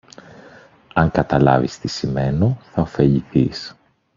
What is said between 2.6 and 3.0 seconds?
θα